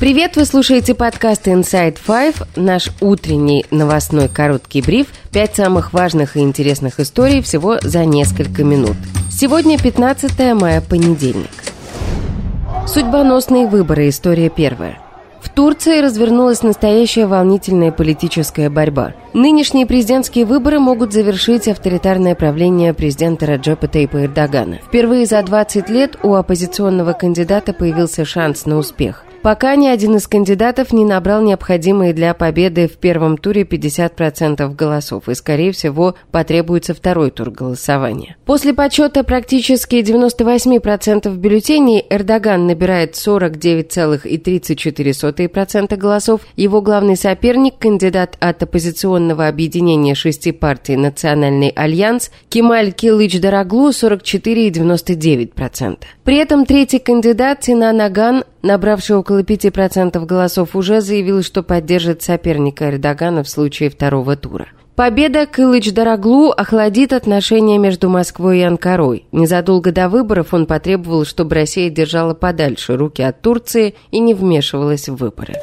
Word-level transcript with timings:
Привет, 0.00 0.36
вы 0.36 0.44
слушаете 0.44 0.94
подкаст 0.94 1.48
Inside 1.48 1.98
Five, 2.06 2.46
наш 2.54 2.90
утренний 3.00 3.66
новостной 3.72 4.28
короткий 4.28 4.80
бриф. 4.80 5.08
Пять 5.32 5.56
самых 5.56 5.92
важных 5.92 6.36
и 6.36 6.40
интересных 6.40 7.00
историй 7.00 7.42
всего 7.42 7.78
за 7.82 8.04
несколько 8.04 8.62
минут. 8.62 8.94
Сегодня 9.28 9.76
15 9.76 10.54
мая, 10.54 10.80
понедельник. 10.80 11.50
Судьбоносные 12.86 13.66
выборы. 13.66 14.08
История 14.08 14.50
первая. 14.50 15.00
В 15.42 15.48
Турции 15.48 16.00
развернулась 16.00 16.62
настоящая 16.62 17.26
волнительная 17.26 17.90
политическая 17.90 18.70
борьба. 18.70 19.14
Нынешние 19.34 19.84
президентские 19.84 20.44
выборы 20.44 20.78
могут 20.78 21.12
завершить 21.12 21.66
авторитарное 21.66 22.36
правление 22.36 22.94
президента 22.94 23.46
Раджепа 23.46 23.88
Тейпа 23.88 24.26
Эрдогана. 24.26 24.76
Впервые 24.76 25.26
за 25.26 25.42
20 25.42 25.88
лет 25.90 26.16
у 26.22 26.34
оппозиционного 26.34 27.14
кандидата 27.14 27.72
появился 27.72 28.24
шанс 28.24 28.64
на 28.64 28.76
успех. 28.76 29.24
Пока 29.48 29.76
ни 29.76 29.88
один 29.88 30.16
из 30.16 30.26
кандидатов 30.26 30.92
не 30.92 31.06
набрал 31.06 31.40
необходимые 31.40 32.12
для 32.12 32.34
победы 32.34 32.86
в 32.86 32.98
первом 32.98 33.38
туре 33.38 33.62
50% 33.62 34.74
голосов, 34.74 35.26
и, 35.26 35.34
скорее 35.34 35.72
всего, 35.72 36.16
потребуется 36.30 36.92
второй 36.92 37.30
тур 37.30 37.50
голосования. 37.50 38.36
После 38.44 38.74
подсчета 38.74 39.24
практически 39.24 40.02
98% 40.02 41.34
бюллетеней 41.34 42.04
Эрдоган 42.10 42.66
набирает 42.66 43.14
49,34% 43.14 45.96
голосов. 45.96 46.42
Его 46.54 46.82
главный 46.82 47.16
соперник, 47.16 47.78
кандидат 47.78 48.36
от 48.40 48.62
оппозиционного 48.62 49.48
объединения 49.48 50.14
шести 50.14 50.52
партий 50.52 50.96
«Национальный 50.96 51.70
альянс» 51.70 52.30
Кемаль 52.50 52.92
Килыч 52.92 53.40
Дороглу 53.40 53.92
44,99%. 53.92 55.96
При 56.22 56.36
этом 56.36 56.66
третий 56.66 56.98
кандидат 56.98 57.64
Сина 57.64 57.94
Наган 57.94 58.44
набравший 58.62 59.16
около 59.16 59.42
5% 59.42 60.24
голосов, 60.24 60.76
уже 60.76 61.00
заявил, 61.00 61.42
что 61.42 61.62
поддержит 61.62 62.22
соперника 62.22 62.90
Эрдогана 62.90 63.42
в 63.42 63.48
случае 63.48 63.90
второго 63.90 64.36
тура. 64.36 64.68
Победа 64.98 65.46
Кылыч-Дороглу 65.46 66.50
охладит 66.50 67.12
отношения 67.12 67.78
между 67.78 68.08
Москвой 68.08 68.58
и 68.58 68.62
Анкарой. 68.62 69.26
Незадолго 69.30 69.92
до 69.92 70.08
выборов 70.08 70.52
он 70.52 70.66
потребовал, 70.66 71.24
чтобы 71.24 71.54
Россия 71.54 71.88
держала 71.88 72.34
подальше 72.34 72.96
руки 72.96 73.22
от 73.22 73.40
Турции 73.40 73.94
и 74.10 74.18
не 74.18 74.34
вмешивалась 74.34 75.08
в 75.08 75.14
выборы. 75.14 75.54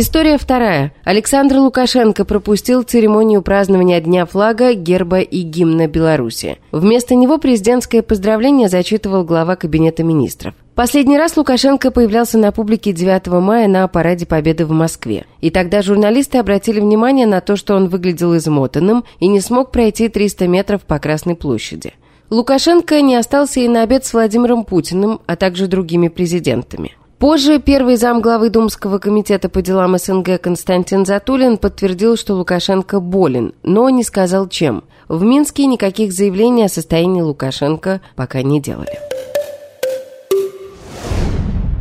История 0.00 0.38
вторая. 0.38 0.92
Александр 1.02 1.56
Лукашенко 1.56 2.24
пропустил 2.24 2.84
церемонию 2.84 3.42
празднования 3.42 4.00
Дня 4.00 4.26
флага, 4.26 4.72
герба 4.74 5.18
и 5.18 5.40
гимна 5.40 5.88
Беларуси. 5.88 6.58
Вместо 6.70 7.16
него 7.16 7.38
президентское 7.38 8.02
поздравление 8.02 8.68
зачитывал 8.68 9.24
глава 9.24 9.56
Кабинета 9.56 10.04
министров. 10.04 10.54
Последний 10.76 11.18
раз 11.18 11.36
Лукашенко 11.36 11.90
появлялся 11.90 12.38
на 12.38 12.52
публике 12.52 12.92
9 12.92 13.26
мая 13.42 13.66
на 13.66 13.88
параде 13.88 14.24
Победы 14.24 14.66
в 14.66 14.70
Москве. 14.70 15.26
И 15.40 15.50
тогда 15.50 15.82
журналисты 15.82 16.38
обратили 16.38 16.78
внимание 16.78 17.26
на 17.26 17.40
то, 17.40 17.56
что 17.56 17.74
он 17.74 17.88
выглядел 17.88 18.36
измотанным 18.36 19.02
и 19.18 19.26
не 19.26 19.40
смог 19.40 19.72
пройти 19.72 20.08
300 20.08 20.46
метров 20.46 20.82
по 20.82 21.00
Красной 21.00 21.34
площади. 21.34 21.94
Лукашенко 22.30 23.00
не 23.00 23.16
остался 23.16 23.58
и 23.58 23.66
на 23.66 23.82
обед 23.82 24.04
с 24.04 24.12
Владимиром 24.12 24.64
Путиным, 24.64 25.20
а 25.26 25.34
также 25.34 25.66
другими 25.66 26.06
президентами. 26.06 26.92
Позже 27.18 27.58
первый 27.58 27.96
зам 27.96 28.20
главы 28.20 28.48
Думского 28.48 28.98
комитета 28.98 29.48
по 29.48 29.60
делам 29.60 29.98
СНГ 29.98 30.40
Константин 30.40 31.04
Затулин 31.04 31.58
подтвердил, 31.58 32.16
что 32.16 32.34
Лукашенко 32.34 33.00
болен, 33.00 33.54
но 33.64 33.90
не 33.90 34.04
сказал 34.04 34.48
чем. 34.48 34.84
В 35.08 35.24
Минске 35.24 35.66
никаких 35.66 36.12
заявлений 36.12 36.64
о 36.64 36.68
состоянии 36.68 37.20
Лукашенко 37.20 38.00
пока 38.14 38.42
не 38.42 38.60
делали. 38.60 38.98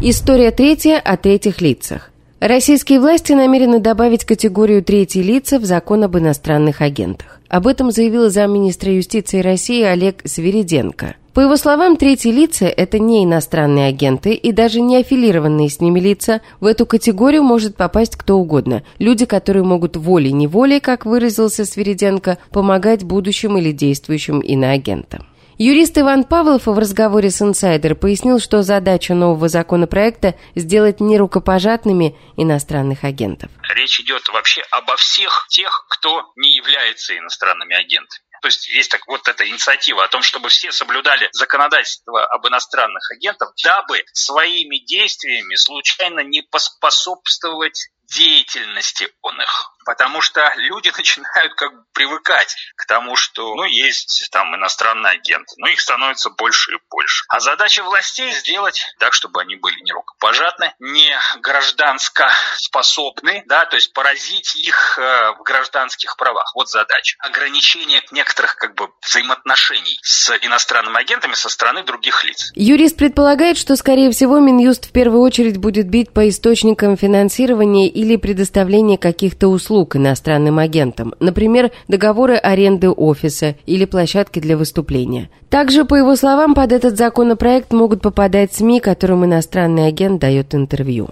История 0.02 0.50
третья 0.50 1.00
о 1.00 1.18
третьих 1.18 1.62
лицах. 1.62 2.12
Российские 2.40 3.00
власти 3.00 3.34
намерены 3.34 3.80
добавить 3.80 4.24
категорию 4.24 4.84
«третьи 4.84 5.24
лица» 5.24 5.58
в 5.58 5.66
закон 5.66 6.04
об 6.04 6.20
иностранных 6.20 6.82
агентах. 6.82 7.42
Об 7.50 7.66
этом 7.66 7.90
заявил 7.90 8.30
замминистра 8.30 8.94
юстиции 8.94 9.42
России 9.42 9.82
Олег 9.82 10.22
Свериденко. 10.24 11.16
По 11.34 11.40
его 11.40 11.58
словам, 11.58 11.98
третьи 11.98 12.30
лица– 12.30 12.66
это 12.78 13.00
не 13.00 13.24
иностранные 13.24 13.88
агенты 13.88 14.36
и 14.36 14.52
даже 14.52 14.82
не 14.82 14.98
аффилированные 14.98 15.68
с 15.68 15.80
ними 15.80 16.00
лица. 16.00 16.42
В 16.60 16.68
эту 16.68 16.86
категорию 16.86 17.42
может 17.42 17.76
попасть 17.76 18.16
кто 18.16 18.38
угодно. 18.38 18.84
Люди, 19.00 19.26
которые 19.26 19.64
могут 19.64 19.98
волей-неволей, 19.98 20.80
как 20.80 21.08
выразился 21.08 21.66
Свериденко, 21.66 22.38
помогать 22.52 23.04
будущим 23.04 23.58
или 23.58 23.72
действующим 23.72 24.42
иноагентам. 24.42 25.26
Юрист 25.60 25.98
Иван 25.98 26.24
Павлов 26.24 26.68
в 26.68 26.78
разговоре 26.78 27.32
с 27.32 27.42
«Инсайдер» 27.42 27.96
пояснил, 27.96 28.40
что 28.40 28.62
задача 28.62 29.16
нового 29.16 29.50
законопроекта– 29.50 30.36
сделать 30.56 31.00
нерукопожатными 31.00 32.16
иностранных 32.38 33.04
агентов. 33.04 33.50
Речь 33.74 34.00
идет 34.00 34.22
вообще 34.30 34.62
обо 34.70 34.96
всех 34.98 35.48
тех, 35.50 35.88
кто 35.90 36.32
не 36.36 36.52
является 36.52 37.18
иностранными 37.18 37.76
агентами. 37.76 38.22
То 38.44 38.50
есть 38.50 38.70
есть 38.70 38.92
так 38.92 39.08
вот 39.08 39.28
эта 39.28 39.50
инициатива 39.50 40.04
о 40.04 40.08
том, 40.08 40.22
чтобы 40.22 40.50
все 40.50 40.72
соблюдали 40.72 41.28
законодательство 41.32 42.24
об 42.26 42.48
иностранных 42.48 43.12
агентах, 43.12 43.54
дабы 43.64 44.04
своими 44.14 44.78
действиями 44.86 45.56
случайно 45.56 46.20
не 46.20 46.44
поспособствовать 46.44 47.90
деятельности 48.08 49.08
он 49.22 49.42
их 49.42 49.78
потому 49.88 50.20
что 50.22 50.54
люди 50.58 50.92
начинают 50.98 51.54
как 51.56 51.74
бы 51.74 51.84
привыкать 51.94 52.56
к 52.76 52.86
тому, 52.86 53.16
что 53.16 53.56
ну, 53.56 53.64
есть 53.64 54.28
там 54.32 54.54
иностранные 54.56 55.14
агенты, 55.14 55.56
но 55.58 55.68
их 55.68 55.80
становится 55.80 56.30
больше 56.30 56.74
и 56.74 56.80
больше. 56.92 57.26
А 57.30 57.40
задача 57.40 57.84
властей 57.84 58.32
сделать 58.34 58.86
так, 59.00 59.14
чтобы 59.14 59.42
они 59.42 59.56
были 59.56 59.80
не 59.82 59.94
рукопожатны, 59.94 60.76
не 60.80 61.18
гражданско 61.40 62.30
способны, 62.58 63.44
да, 63.48 63.66
то 63.66 63.78
есть 63.78 63.94
поразить 63.94 64.56
их 64.58 65.00
э, 65.00 65.32
в 65.40 65.44
гражданских 65.44 66.18
правах. 66.18 66.52
Вот 66.54 66.70
задача. 66.70 67.16
Ограничение 67.20 68.04
некоторых 68.12 68.58
как 68.58 68.76
бы 68.76 68.90
взаимоотношений 69.08 70.00
с 70.02 70.32
иностранными 70.42 71.00
агентами 71.00 71.34
со 71.34 71.50
стороны 71.50 71.84
других 71.84 72.26
лиц. 72.26 72.52
Юрист 72.56 72.98
предполагает, 72.98 73.58
что, 73.58 73.76
скорее 73.76 74.12
всего, 74.12 74.40
Минюст 74.40 74.88
в 74.88 74.92
первую 74.92 75.22
очередь 75.22 75.58
будет 75.58 75.88
бить 75.88 76.12
по 76.12 76.28
источникам 76.28 76.98
финансирования 76.98 77.88
или 77.88 78.16
предоставления 78.16 78.98
каких-то 78.98 79.48
услуг 79.48 79.96
иностранным 79.96 80.60
агентам, 80.60 81.14
например, 81.20 81.72
договоры 81.88 82.36
аренды 82.36 82.90
офиса 82.90 83.56
или 83.66 83.86
площадки 83.86 84.40
для 84.40 84.58
выступления. 84.58 85.30
Также, 85.50 85.86
по 85.86 85.96
его 85.96 86.16
словам, 86.16 86.54
под 86.54 86.74
этот 86.74 86.98
законопроект 86.98 87.72
могут 87.72 88.02
попадать 88.02 88.54
СМИ, 88.54 88.82
которым 88.82 89.26
иностранный 89.26 89.88
агент 89.88 90.20
дает 90.20 90.54
интервью. 90.54 91.10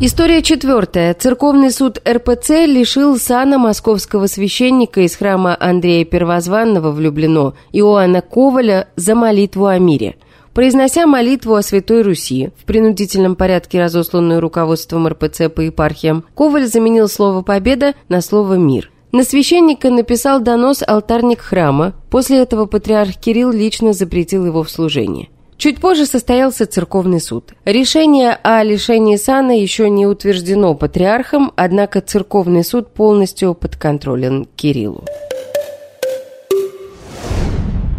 История 0.00 0.42
четвертая. 0.42 1.14
Церковный 1.14 1.70
суд 1.70 2.02
РПЦ 2.06 2.66
лишил 2.66 3.16
сана 3.16 3.58
московского 3.58 4.26
священника 4.26 5.00
из 5.02 5.14
храма 5.16 5.56
Андрея 5.58 6.04
Первозванного 6.04 6.90
в 6.90 7.00
Люблино 7.00 7.54
Иоанна 7.72 8.20
Коваля 8.20 8.88
за 8.96 9.14
молитву 9.14 9.66
о 9.66 9.78
мире– 9.78 10.16
Произнося 10.54 11.04
молитву 11.04 11.56
о 11.56 11.62
Святой 11.62 12.02
Руси, 12.02 12.50
в 12.56 12.64
принудительном 12.64 13.34
порядке 13.34 13.82
разосланную 13.82 14.40
руководством 14.40 15.08
РПЦ 15.08 15.48
по 15.52 15.60
епархиям, 15.60 16.24
Коваль 16.36 16.68
заменил 16.68 17.08
слово 17.08 17.42
«победа» 17.42 17.94
на 18.08 18.20
слово 18.20 18.54
«мир». 18.54 18.92
На 19.10 19.24
священника 19.24 19.90
написал 19.90 20.40
донос 20.40 20.84
алтарник 20.86 21.40
храма, 21.40 21.94
после 22.08 22.38
этого 22.38 22.66
патриарх 22.66 23.16
Кирилл 23.16 23.50
лично 23.50 23.92
запретил 23.92 24.46
его 24.46 24.62
в 24.62 24.70
служении. 24.70 25.28
Чуть 25.56 25.80
позже 25.80 26.04
состоялся 26.06 26.66
церковный 26.66 27.20
суд. 27.20 27.54
Решение 27.64 28.38
о 28.42 28.62
лишении 28.62 29.16
сана 29.16 29.52
еще 29.58 29.88
не 29.88 30.06
утверждено 30.06 30.74
патриархом, 30.74 31.52
однако 31.56 32.00
церковный 32.00 32.64
суд 32.64 32.92
полностью 32.92 33.54
подконтролен 33.54 34.46
Кириллу. 34.56 35.04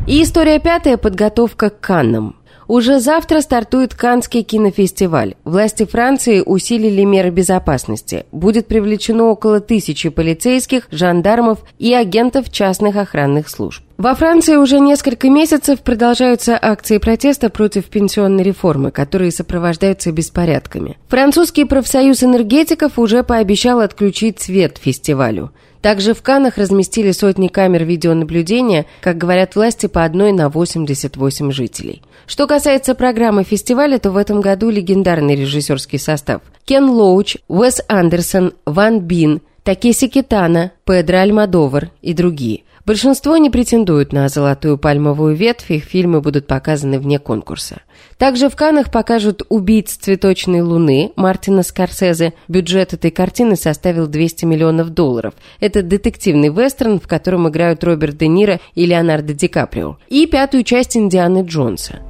И 0.07 0.21
история 0.21 0.59
пятая– 0.59 0.97
подготовка 0.99 1.69
к 1.71 1.79
Каннам. 1.79 2.35
Уже 2.67 2.99
завтра 2.99 3.41
стартует 3.41 3.93
Каннский 3.93 4.43
кинофестиваль. 4.43 5.35
Власти 5.43 5.85
Франции 5.85 6.41
усилили 6.45 7.03
меры 7.03 7.29
безопасности. 7.29 8.25
Будет 8.31 8.67
привлечено 8.67 9.25
около 9.25 9.59
тысячи 9.59 10.09
полицейских, 10.09 10.87
жандармов 10.91 11.59
и 11.77 11.93
агентов 11.93 12.51
частных 12.51 12.95
охранных 12.95 13.49
служб. 13.49 13.83
Во 13.97 14.13
Франции 14.13 14.55
уже 14.55 14.79
несколько 14.79 15.29
месяцев 15.29 15.79
продолжаются 15.79 16.59
акции 16.61 16.97
протеста 16.97 17.49
против 17.49 17.85
пенсионной 17.85 18.43
реформы, 18.43 18.91
которые 18.91 19.31
сопровождаются 19.31 20.11
беспорядками. 20.11 20.97
Французский 21.07 21.63
профсоюз 21.63 22.21
энергетиков 22.21 22.99
уже 22.99 23.23
пообещал 23.23 23.79
отключить 23.79 24.41
свет 24.41 24.77
фестивалю. 24.77 25.51
Также 25.85 26.15
в 26.15 26.23
Канах 26.23 26.57
разместили 26.57 27.11
сотни 27.11 27.47
камер 27.47 27.83
видеонаблюдения, 27.83 28.87
как 29.01 29.19
говорят 29.19 29.55
власти, 29.55 29.85
по 29.85 30.03
одной 30.03 30.31
на 30.31 30.49
88 30.49 31.51
жителей. 31.51 32.01
Что 32.25 32.47
касается 32.47 32.95
программы 32.95 33.43
фестиваля, 33.43 33.99
то 33.99 34.09
в 34.09 34.17
этом 34.17 34.41
году 34.41 34.71
легендарный 34.71 35.35
режиссерский 35.35 35.99
состав. 35.99 36.41
Кен 36.63 36.89
Лоуч, 36.89 37.37
Уэс 37.47 37.83
Андерсон, 37.87 38.53
Ван 38.65 39.01
Бин, 39.01 39.41
Такеси 39.61 40.07
Китана, 40.07 40.71
Педро 40.85 41.19
Альмадовар 41.19 41.91
и 42.01 42.15
другие. 42.15 42.63
Большинство 42.85 43.35
не 43.37 43.49
претендуют 43.49 44.13
на 44.13 44.29
золотую 44.29 44.77
пальмовую 44.77 45.35
ветвь, 45.35 45.71
их 45.71 45.85
фильмы 45.85 46.21
будут 46.21 46.45
показаны 46.45 46.99
вне 46.99 47.17
конкурса. 47.17 47.81
Также 48.19 48.47
в 48.47 48.55
Каннах 48.55 48.91
покажут 48.91 49.41
«Убийц 49.49 49.93
цветочной 49.93 50.61
луны» 50.61 51.11
Мартина 51.15 51.63
Скорсезе. 51.63 52.33
Бюджет 52.47 52.93
этой 52.93 53.09
картины 53.09 53.55
составил 53.55 54.05
200 54.05 54.45
миллионов 54.45 54.91
долларов. 54.91 55.33
Это 55.59 55.81
детективный 55.81 56.49
вестерн, 56.49 56.99
в 56.99 57.07
котором 57.07 57.49
играют 57.49 57.83
Роберт 57.83 58.17
Де 58.17 58.27
Ниро 58.27 58.59
и 58.75 58.85
Леонардо 58.85 59.33
Ди 59.33 59.47
Каприо. 59.47 59.97
И 60.09 60.27
пятую 60.27 60.63
часть 60.63 60.95
«Индианы 60.95 61.43
Джонса». 61.43 62.01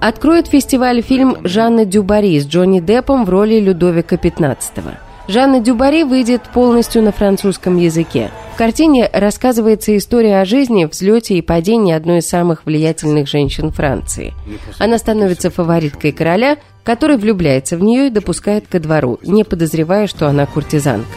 Откроет 0.00 0.48
фестиваль 0.48 1.00
фильм 1.00 1.36
Жанна 1.44 1.84
Дюбари 1.84 2.40
с 2.40 2.46
Джонни 2.46 2.80
Деппом 2.80 3.24
в 3.24 3.30
роли 3.30 3.60
Людовика 3.60 4.16
XV. 4.16 4.94
Жанна 5.26 5.60
Дюбари 5.60 6.02
выйдет 6.02 6.42
полностью 6.42 7.02
на 7.02 7.10
французском 7.10 7.78
языке. 7.78 8.30
В 8.54 8.56
картине 8.56 9.08
рассказывается 9.12 9.96
история 9.96 10.40
о 10.40 10.44
жизни, 10.44 10.84
взлете 10.84 11.36
и 11.36 11.42
падении 11.42 11.94
одной 11.94 12.18
из 12.18 12.28
самых 12.28 12.66
влиятельных 12.66 13.26
женщин 13.26 13.72
Франции. 13.72 14.34
Она 14.78 14.98
становится 14.98 15.50
фавориткой 15.50 16.12
короля, 16.12 16.58
который 16.84 17.16
влюбляется 17.16 17.78
в 17.78 17.82
нее 17.82 18.08
и 18.08 18.10
допускает 18.10 18.68
ко 18.68 18.78
двору, 18.78 19.18
не 19.22 19.44
подозревая, 19.44 20.06
что 20.06 20.28
она 20.28 20.46
куртизанка. 20.46 21.08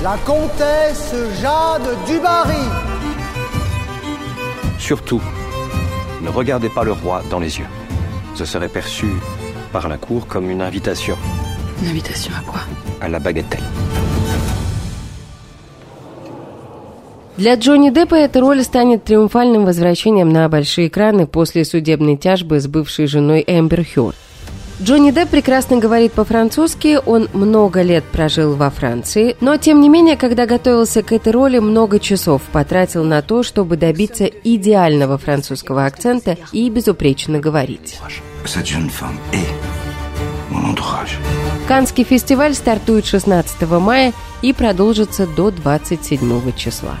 La 0.00 0.16
comtesse 0.24 1.12
Jeanne 1.42 1.96
Dubarry. 2.06 2.64
Surtout, 4.78 5.20
ne 6.20 6.30
regardez 6.30 6.68
pas 6.68 6.84
le 6.84 6.92
roi 6.92 7.24
dans 7.28 7.40
les 7.40 7.58
yeux. 7.58 7.66
Ce 8.36 8.44
serait 8.44 8.68
perçu 8.68 9.06
par 9.72 9.88
la 9.88 9.98
cour 9.98 10.28
comme 10.28 10.48
une 10.50 10.62
invitation. 10.62 11.16
Une 11.82 11.88
invitation 11.88 12.32
à 12.38 12.48
quoi 12.48 12.60
À 13.00 13.08
la 13.08 13.18
bagatelle. 13.18 13.62
Для 17.38 17.54
Джонни 17.54 17.90
Деппа 17.90 18.16
эта 18.16 18.40
роль 18.40 18.64
станет 18.64 19.04
триумфальным 19.04 19.64
возвращением 19.64 20.30
на 20.30 20.48
большие 20.48 20.88
экраны 20.88 21.28
после 21.28 21.64
судебной 21.64 22.16
тяжбы 22.16 22.58
с 22.58 22.66
бывшей 22.66 23.06
женой 23.06 23.44
Эмбер 23.46 23.84
Хёрд. 23.84 24.16
Джонни 24.82 25.12
Депп 25.12 25.30
прекрасно 25.30 25.78
говорит 25.78 26.12
по-французски, 26.12 26.98
он 27.04 27.28
много 27.32 27.82
лет 27.82 28.02
прожил 28.04 28.56
во 28.56 28.70
Франции, 28.70 29.36
но 29.40 29.56
тем 29.56 29.80
не 29.80 29.88
менее, 29.88 30.16
когда 30.16 30.46
готовился 30.46 31.02
к 31.02 31.12
этой 31.12 31.32
роли, 31.32 31.60
много 31.60 32.00
часов 32.00 32.42
потратил 32.52 33.04
на 33.04 33.22
то, 33.22 33.44
чтобы 33.44 33.76
добиться 33.76 34.24
идеального 34.24 35.16
французского 35.16 35.84
акцента 35.84 36.36
и 36.52 36.70
безупречно 36.70 37.38
говорить. 37.38 38.00
Канский 41.66 42.04
фестиваль 42.04 42.54
стартует 42.54 43.06
16 43.06 43.62
мая 43.68 44.12
и 44.42 44.52
продолжится 44.52 45.26
до 45.26 45.50
27 45.50 46.52
числа. 46.56 46.96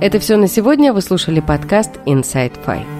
Это 0.00 0.20
все 0.20 0.36
на 0.36 0.46
сегодня. 0.46 0.92
Вы 0.92 1.00
слушали 1.00 1.40
подкаст 1.40 1.96
Inside 2.06 2.64
Five. 2.64 2.97